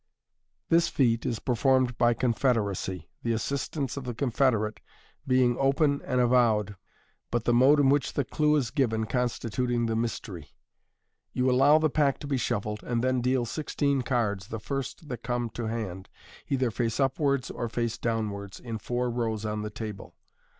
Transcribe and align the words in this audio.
—This 0.71 0.87
feat 0.87 1.27
is 1.27 1.37
performed 1.37 1.95
by 1.95 2.15
confederacy, 2.15 3.07
the 3.21 3.33
assistance 3.33 3.97
of 3.97 4.03
the 4.03 4.15
confederate 4.15 4.79
being 5.27 5.55
open 5.59 6.01
and 6.03 6.19
avowed, 6.19 6.75
but 7.29 7.43
the 7.43 7.53
mode 7.53 7.79
in 7.79 7.87
which 7.87 8.13
the 8.13 8.25
clue 8.25 8.55
is 8.55 8.71
given 8.71 9.05
constitut 9.05 9.59
MODERN 9.59 9.81
MAGIC. 9.81 9.81
# 9.81 9.81
fag 9.83 9.87
the 9.89 9.95
mystery. 9.95 10.47
You 11.33 11.51
allow 11.51 11.77
the 11.77 11.91
pack 11.91 12.17
to 12.21 12.25
be 12.27 12.37
shuffled, 12.37 12.81
and 12.83 13.03
then 13.03 13.21
deal 13.21 13.45
sixteen 13.45 14.01
cards, 14.01 14.47
the 14.47 14.59
first 14.59 15.07
that 15.07 15.21
come 15.21 15.51
to 15.51 15.67
hand, 15.67 16.09
either 16.49 16.71
face 16.71 16.99
upwards 16.99 17.51
or 17.51 17.69
face 17.69 17.99
downwards, 17.99 18.59
in 18.59 18.79
four 18.79 19.11
rows 19.11 19.45
on 19.45 19.61
the 19.61 19.69
table. 19.69 20.15